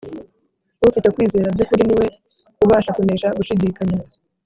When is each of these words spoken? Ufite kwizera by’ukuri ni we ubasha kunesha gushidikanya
Ufite 0.87 1.07
kwizera 1.15 1.53
by’ukuri 1.55 1.83
ni 1.85 1.95
we 1.99 2.07
ubasha 2.63 2.91
kunesha 2.95 3.35
gushidikanya 3.37 3.97